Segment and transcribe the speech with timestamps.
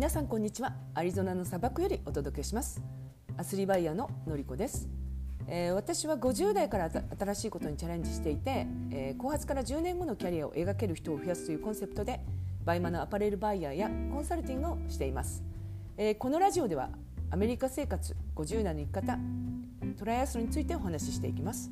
[0.00, 0.72] 皆さんこんにちは。
[0.94, 2.80] アリゾナの砂漠よりお届けします。
[3.36, 4.88] アスリバイヤーののりこです、
[5.46, 12.20] えー私は50代から新新しいことにチャレンジしていて、えー後発から10年後のキャリアを描ける人を増やすというコンセプトで
[12.64, 15.44] BUYMA のアパレルバイヤーやコンサルティングをしています、
[15.98, 16.88] えーこのラジオでは
[17.30, 19.18] アメリカ生活50代の生き方
[19.98, 21.70] トライアスロンについてお話ししていきます。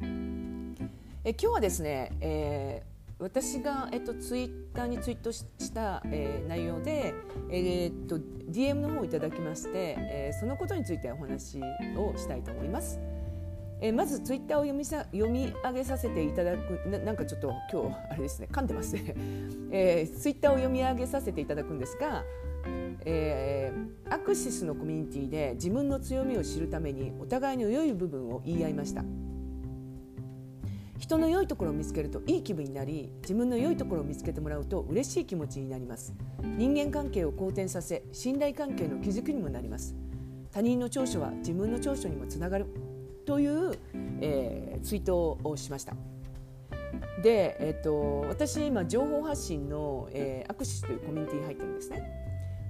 [0.00, 2.93] えー今日はですね、えー
[3.24, 5.42] 私が、えっと、ツイッターにツイートし
[5.72, 7.14] た、えー内容で、
[7.50, 11.58] えーっと DM の方をいただきまして、えーそのことについてお話
[11.96, 13.00] をしたいと思います。
[13.80, 19.14] えーまずツイッターを読みさ読み上げさせていただくななんかちょっと今日あれですね噛んでますね、
[19.72, 22.24] えーツイッターを読み上げさせていただくんですが、
[23.06, 29.02] えーアクシスのコミュニティで自分の強みを知るためにお互いの良い部分を言い合いました
[31.04, 36.14] 人の良いところを見つけるといい気分になり自分の良いところを見つけてもらうと嬉しい気持ちになります。
[36.56, 39.94] 人間関係を好転させ信頼関係の築きにもなります。
[40.50, 42.64] 他人の長所は自分の長所にもつながる。
[43.26, 43.78] という、
[44.22, 45.94] えーツイートをしました。
[47.22, 52.02] で、えっと私今情報発信の、えーアクシスというコミュニティに入ってるんですね。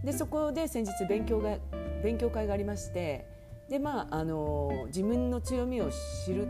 [0.03, 1.57] でそこで先日勉強が
[2.03, 3.29] 勉強会がありまして
[3.71, 5.89] でまああの自分の強みを
[6.27, 6.49] 知る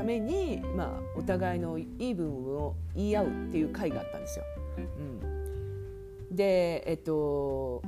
[0.00, 4.44] ために、まあ、お互いのいい部分を言い合うっていう会があったんですよ。
[6.30, 7.82] うん、でえっと、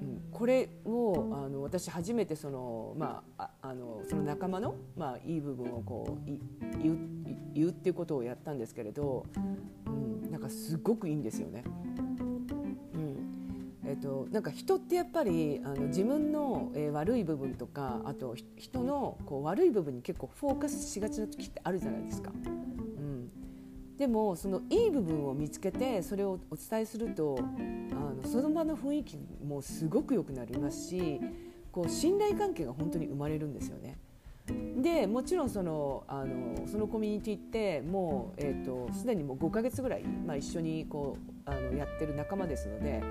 [0.00, 6.40] うん、これをあの私初めてその,、まあ、あのその仲間の、まあ、いい部分をこうい
[6.82, 6.98] 言う
[7.52, 9.26] 言うっていうことをやったんですけれど、
[9.86, 11.64] うん、なんかすごくいいんですよね。
[13.88, 22.32] えっと、なんか人ってやっぱりあの自分の、えー悪い部分とかあと人のこう悪い部分に結構フォーカスしがちな時ってあるじゃないですか。
[22.34, 23.30] うん、
[23.96, 27.42] でもそのいい部分を見つけてそれをお伝えするとあ
[28.20, 31.20] のその場の雰囲気もすごく良くなりますし
[31.70, 33.98] こう信頼関係が本当に生まれるんですよね。
[34.78, 41.16] でもちろんそのあのそのコミュニティってもう、えー、とすでにもう5ヶ月ぐらい、まあ、一緒にこ
[41.46, 43.02] うあのやってる仲間ですので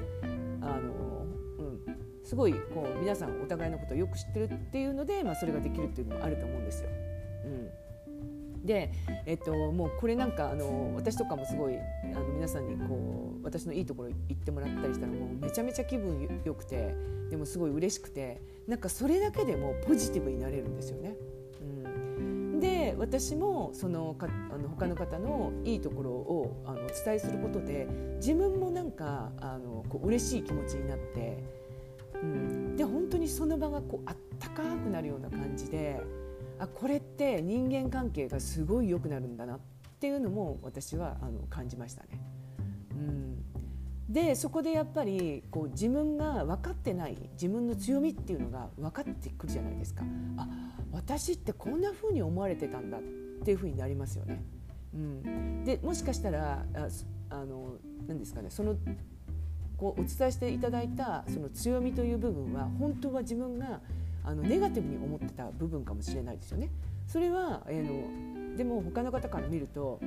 [0.67, 1.25] あの、
[1.59, 1.79] うん、
[2.23, 6.89] すごいこう皆さんお互いのことをよく知ってるっていうので、まあ、それができるっていうのもあると思うんですよ。
[7.45, 8.91] うん、で、
[9.25, 16.93] えっと、もうこれなんかあの私とかもすごいあの皆さんにこう私のいいところ言ってもらったりしたらもうめちゃめちゃ気分よくて
[17.29, 21.15] でもすごい嬉しくてなんかそれだけでもポジティブになれるんですよね。
[22.97, 27.87] 私もそのかあの他の方のいいところをあのお伝えすることで
[28.17, 31.43] 自分もなんかあのこう嬉しい気持ちになって、
[32.21, 36.01] うん、で本当にその場がこうあったかくなるような感じで
[36.59, 39.59] あこれって人間関係がすごい良くなるんだなっ
[39.99, 42.21] ていうのも私はあの感じましたね。
[42.91, 43.26] うん
[44.09, 50.03] でそこでやっぱりこう自分が分かってない自分の強みっていうのが分かってくるじゃないですか
[50.37, 50.47] あ
[50.91, 53.01] 私ってこんな風に思われてたんだっ
[53.43, 54.43] ていう風になりますよね。
[54.93, 56.87] うん、でもしかしたらあ
[57.29, 57.75] あの
[58.07, 58.77] 何ですかねその
[59.75, 63.81] こうお伝えしていただいたその強みという部分は本当は自分が
[64.23, 66.71] あのネガティブに思ってた部分かもしれないですよね。
[67.05, 70.01] それは、えーのでも他の方から見ると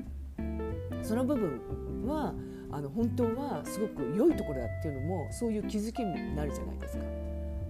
[1.03, 2.35] その部分は
[2.73, 7.05] あの本当はすごく良いところだっていうのもそういう気づきになるじゃないですか。
[7.05, 7.07] う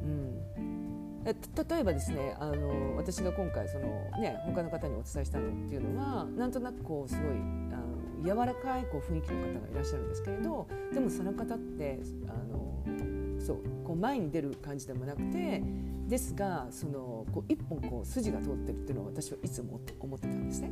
[0.07, 1.35] ん、え
[1.69, 3.87] 例えばですねあの私が今回その、
[4.21, 15.63] ね、他の方にお伝えしたのっていうのはなんとなくこうすごいあの柔らかいこう雰囲気の方がいらっしゃるんですけれどでもその方ってあのそうこう前に出る感じでもなくて
[16.09, 20.71] ですがそのこう一本こう筋が通ってるっていうのを私はいつも思ってたんですね。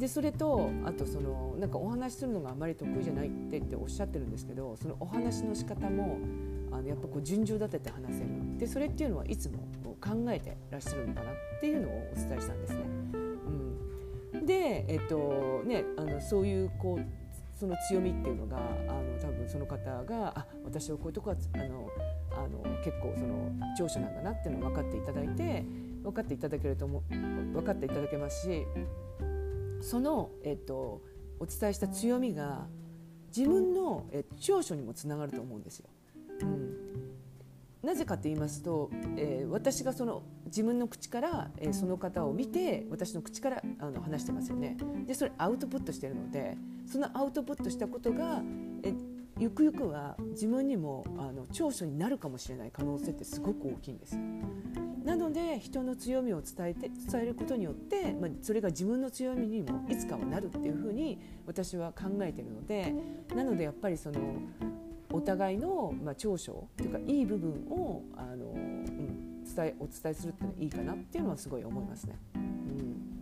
[0.00, 6.18] でそれとあとそのなんかお話しするのがあまり得意じゃないってっておっしゃってるんですけどそのお話の仕方も
[6.72, 8.28] あのやっぱこう順序立てて話せる
[8.58, 9.58] でそれっていうのはいつも
[10.00, 12.80] 考えてらっしゃるのかなっていうのをお伝えしたんですね。
[14.32, 21.90] うん、で、えっとね、あのそういうこうその強みっていうのがあの多分その方があ私はこういうとこはあの
[22.32, 25.64] あの結構その長所なんだなっていうのを分かっていただいて
[26.02, 27.14] 分かっていただけると思う
[27.52, 28.66] 分かっていただけますし
[29.80, 31.02] その、えっと、
[31.38, 32.66] お伝えした強みが
[33.36, 35.88] 自分のえ長所にもつながると思うんですよ。
[36.42, 36.76] うん、
[37.82, 44.76] なぜかと言いますと、えー私がその自分の口から、えーその方を見て私の口からあの話してますよね。
[45.06, 46.56] でそれアウトプットしてるので
[46.86, 48.42] そのアウトプットしたことが
[48.82, 48.92] え
[49.38, 54.18] ゆくゆくは自分にもあの長所になるかもしれない可能性ってすごく大きいんです。
[55.04, 62.94] なので人の強みを伝えて伝えることによって、まあ、それが自分の強みにもいつかはなるっていうふうに私は考えているので
[63.34, 64.20] なのでやっぱりその
[65.12, 72.16] お互いの、まあ、長所というかいい部分をあの、うん、伝えお伝えするっていうのはいいかなっていうのはすごい思いますね。
[72.34, 73.19] うん、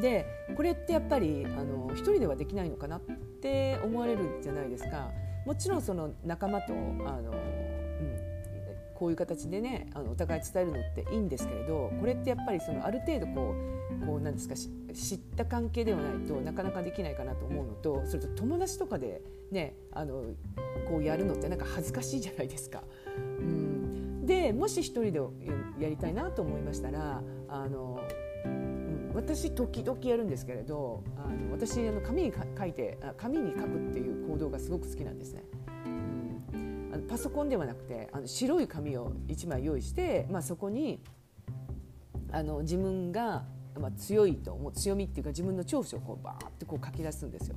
[0.00, 3.00] でこれってやっぱりあの一人ではできないのかなっ
[3.40, 5.10] て思われるじゃないですか。
[5.46, 8.20] もちろんその仲間とあのうん
[8.94, 13.54] こういう形でねあのお互い伝えるのっていいんですけれどこれってやっぱりそのある程度こ
[14.02, 20.24] うこうなんですか知った関係ではないとなかなかできないかなと思うのとそれと友達とかでねあの
[20.88, 22.82] こうやるのってなんか恥ずかしいじゃないですか。
[23.16, 23.70] うん
[24.30, 25.20] でもし一人で
[25.80, 28.00] やりたいなと思いましたらあの、
[29.14, 35.42] 私時々やるんですけれどあの私あの紙に書いて紙に書くっていう行動がすごく好きなんですね。
[36.92, 41.00] あのパソコンではなくてあの白い紙を1枚用意して、まあ、そこに
[42.32, 43.44] あの自分が、
[43.78, 47.56] まあ、強いと思う強みっていうか自分の長所をこうバーってこう書き出すんですよ。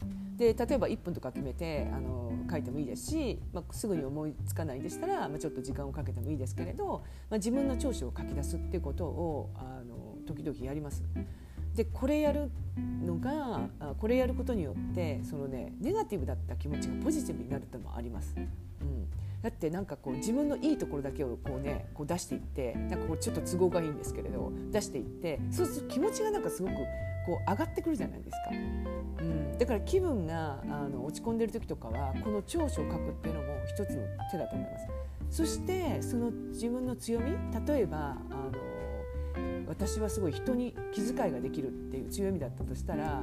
[0.00, 9.97] うん、で例えば1分とか決めてあの書いてもいいですし、まあ、すぐに思いつかないでしたら、まあ、ちょっと時間をかけてもいいですけれど、まあ、自分の長所を書き出すっていうことをあの
[10.28, 11.02] 時々やります。
[11.74, 12.50] でこれやる
[13.04, 18.34] のがこれやることによってそのねネガティブだった気持ちがポジティブになるってのもあります。
[18.36, 19.08] うん、
[19.42, 28.38] だってなんかこう自分のいいところだけをこうねこう出していってなんかこうちょっと都合がいいんですけれど出していってそうすると気持ちがなんかすごくこう上がってくるじゃないですか。
[29.20, 34.88] うん、だから気分があの落ち込んでる時とかはこの長所を書くっていうのも一つの手だと思います。
[35.30, 37.32] そしてその自分の強み
[37.66, 38.52] 例えばあの
[39.66, 43.22] 私はすごい人に気遣いができるっていう強みだったとしたら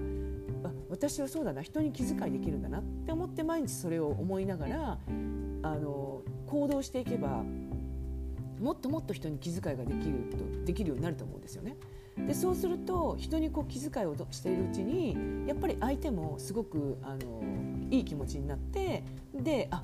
[0.64, 5.00] あ私はそうだな人に気遣いできるんだなって思って毎日それを思いながら
[5.64, 7.44] あの行動していけば
[8.60, 11.76] もっともっと人に気遣いができるとできるようになると思うんですよね。
[12.18, 17.44] でそうすると人にこう気遣いをしているうちにやっぱり相手もすごくあの
[17.92, 19.04] いい気持ちになって
[19.34, 19.84] であ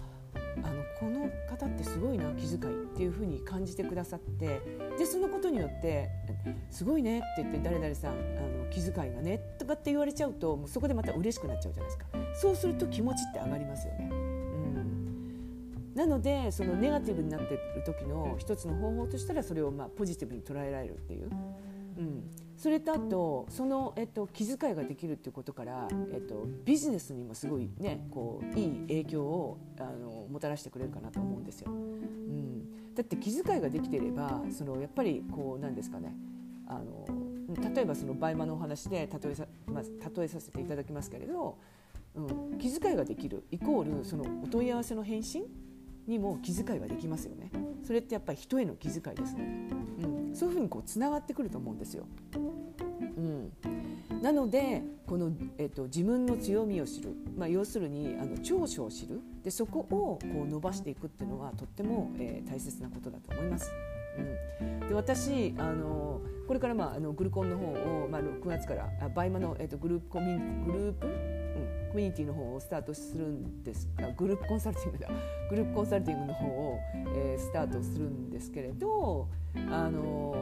[0.58, 4.62] あのこの方ってすごいな気遣いっていうふうに感じてくださって
[4.98, 6.10] でそのことによって
[6.70, 14.10] 「すごいね」って言って誰々さんあの気遣いがねとかって言われちゃうともうそこでまた嬉しくなっちゃうじゃないですかそうすると気持ちって上がりますよね。
[14.12, 21.30] うん、なのでそのネガティブになっている時の一つの方法としたらそれをまあポジティブに捉えられるっていう。
[21.98, 22.24] うん
[22.62, 31.72] それとあとその、えっと、気遣いができるっていうことから、えっと、ビジネスにもすごいねこういい影響をあのもたらしてくれるかなと思うんですよ。
[31.72, 36.16] うん、だって気遣いができていればそのやっぱりこうなんですかね
[36.68, 37.08] あの
[37.74, 39.84] 例えばそのバイマのお話で例えさ,、まあ、
[40.16, 41.58] 例えさせていただきますけれど、
[42.14, 42.22] う
[42.54, 45.46] ん、気遣いができるイコールそのお問い合わせの返信
[46.06, 47.50] にも気遣いができますよね。
[47.84, 49.81] それってやっぱり人への気遣いですね。
[50.34, 52.06] そういうふうにこうつながってくると思うんですよ。
[53.18, 53.52] うん、
[54.22, 63.72] なのでこの、えっと、自分の強みを知る、まあ、要するにあの長所を知るでそこをこう伸ばしていくっていうのはとっても、えー、大切なことだと思います。
[64.62, 71.08] うん、で私あのこれから、まあ、あのグルコンの方を、まあ、6月からあバイマの、えっと、グループコミュグループ、
[71.92, 75.10] コミュニティの方をスタートするんですあグループコンサルティングだ
[75.50, 76.80] グループコンサルティングの方を、
[77.14, 79.28] えー、スタートするんですけれど
[79.70, 80.34] あの、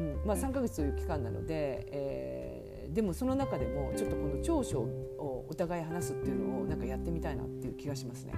[0.00, 8.32] うんまあ、3か月という期間なので、えー、でもその中でもちょっとこの長所をお互い話すっていうのをなんかやってみたいなっていう気がしますね。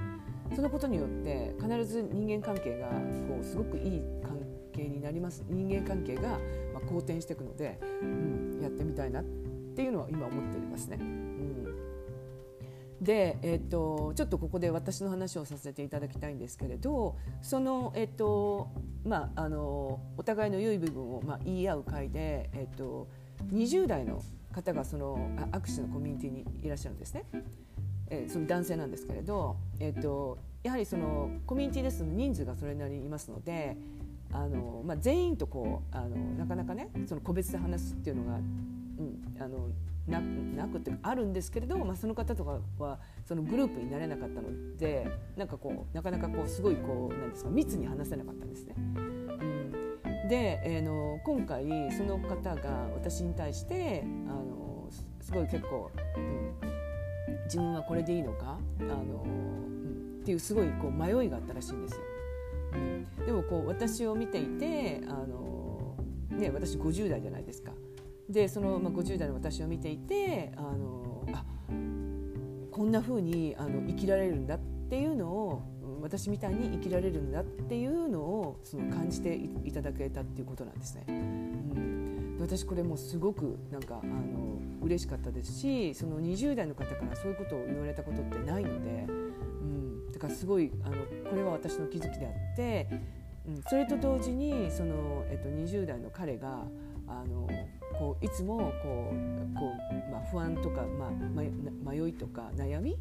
[0.54, 4.40] そのことによって必ず人間関係がこうすごくいい関
[4.74, 6.38] 係になります人間関係が
[6.72, 9.24] ま好転していくので、うん、やってみたいなっ
[9.74, 10.98] ていうのは今思っておりますね。
[11.00, 11.87] うん
[13.00, 18.70] で、えーと、ちょっとここで私の話をさせていただきたいんですけれどその、えーと
[19.04, 23.08] まあ、あのお互いの良い部分を、まあ、言い合う会で、えーと、
[23.52, 27.24] 20代の方がその握手のコミュニティにいらっしゃるんですね。
[28.10, 33.76] えー、その男性なんですけれど、えーと、やはりそのコミュニティですの人数がそれなりにいますので
[34.32, 39.68] あの、まあ、全員とこうあのなかなかねその個別で話すっていうのが、うん、あの
[40.08, 48.74] ななくてあるんですけれど、まあ、その方とかはそのグループになれなかったのでなんかこうなかなかこうすごいこうなんですか密に話せなかったんですね。
[48.76, 54.88] うん、で、えー、の今回その方が私に対してあの
[55.20, 56.54] すごい結構、うん、
[57.44, 62.00] 自分はこれでいいのかあの、うん、っていうすごいこう迷いがあったらしいんですよ。
[62.72, 65.96] うん、でもこう私を見ていてあの、
[66.30, 67.72] ね、私50代じゃないですか。
[68.28, 71.44] でその、まあ、50代の私を見ていてあのあ
[72.70, 75.62] こんな風にあに生きられるんだっていうのを
[76.00, 81.04] 私みたいに生きられるんだっていうのをその感じていただけたっていうことなんですね。
[81.08, 90.96] うん、私これもすごくなんかあの嬉しかったですしその20代の方からそういうことを言われたことってないので、うん、だからすごいあの
[91.28, 92.88] これは私の気づきであって、
[93.46, 96.64] うん、それと同時にその、えっと、20代の彼が
[97.98, 101.10] こういつもこうこう、まあ、不安とか、まあ、
[101.90, 102.96] 迷いとか悩み、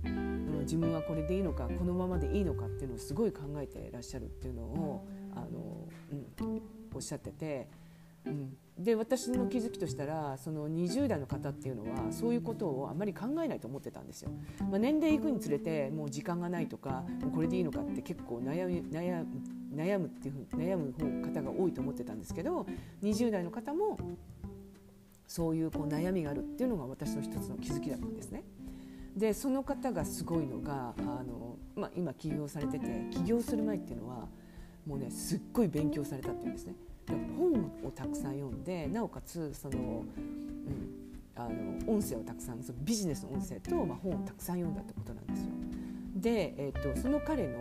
[0.62, 5.88] 自分はこれでいいのかこのままでいいのかっていうのをすごい考えていらっしゃるっていうのをあの、
[6.42, 6.62] うん、
[6.94, 7.68] おっしゃってて。
[8.26, 14.32] うん、で私の気づきとしたらその20代の方っていうのはそういうことをあまり考えないと思ってたんですよ。
[14.70, 19.26] まあ、年齢いくにつれてもう時間がないとかもうこれでいいのかって結構悩み悩
[19.74, 22.66] 悩むっていうふう悩む方が多いと思ってたんですけど
[23.04, 23.98] 20代の方も
[25.38, 28.44] そういうこう悩みがあるっていうのが私の一つの気づきだったんですね。
[29.16, 34.28] でその方がすごいのがあの、まあ、今起業されてて起業する前っていうのは
[34.88, 36.74] もうねすっごい勉強されたっていうんですね。
[37.38, 40.06] 本をたくさん読んでなおかつその、うん、
[41.36, 45.52] あの音声をたくさんそのビジネスの音声と、まあ、本をたくさん読んだってことなんですよ。
[46.16, 47.60] で、えーと、その彼の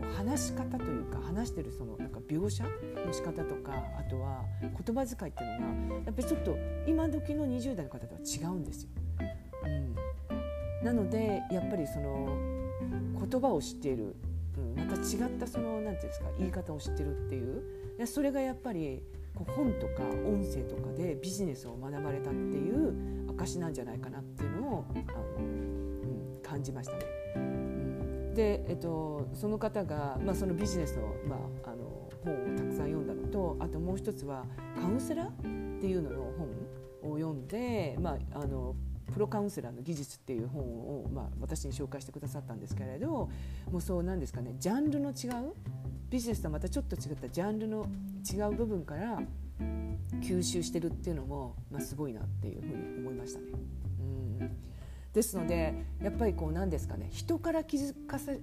[0.00, 8.90] こう話し方というか話してるそのなんか描写の仕方とかあとは言葉遣いっていうのがやっぱりちょっと今時の20代の方とは違うんですよ。
[9.64, 9.68] う
[10.82, 12.28] ん、なのでやっぱりその
[13.28, 14.14] 言葉を知っている、
[14.58, 19.02] うん、また違ったそのなんていうんですか言い方を知ってるっていうそれがやっぱり
[19.34, 25.04] こう本とか音声とかでビジネスを学ばれたっていう証なんじゃないかなっていうのをあの、
[25.38, 27.73] うん、感じましたね。
[28.34, 34.44] で、えっと、その方が、まあ、そのビジネスの,、まあ、あの本をたくさん読んだのとあともう一つは
[34.80, 36.32] カウンセラーっていうのの
[37.02, 38.74] 本を読んで、まあ、あの
[39.12, 43.30] プロカウンセラーの技術っていう本を、まあ、私に紹介してくださったんですけれど
[43.70, 45.54] もうそうなんですかねジャンルの違う
[46.10, 47.86] ビジネスとはまたちょっと違ったジャンルの
[48.32, 49.20] 違う部分から
[50.20, 53.46] 吸収してるっていうのも、まあ、すごいなっていうふうに思いましたね。
[54.00, 54.02] う
[54.44, 54.73] ん
[55.14, 58.40] ですのでやっぱりこう何ですかね人から気づかせ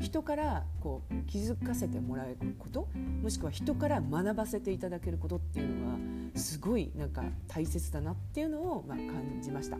[0.00, 2.88] 人からこう気づかせてもらえること
[3.22, 5.98] もしくは人から学ばせていただけることっていうのは
[6.34, 9.76] すごいなんか大切だなっていうのをまあ感じました。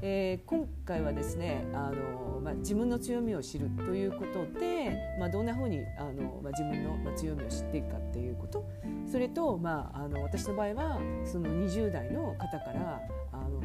[0.00, 8.64] えー、今回はですねあの、まあ、自分の強みを知るということで、まあ、どんなふうにあの、まあ、自分の、まあ、強みを知っていくかっていうこと
[9.10, 13.00] それと、まあ、あの私の場合はその20代の方から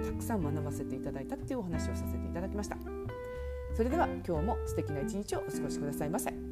[0.03, 2.77] たくさん学ばせていただいたっていうお話をさせていただきました。
[3.75, 6.46] それでは今日も素敵な一日をお過ごしくださいませ。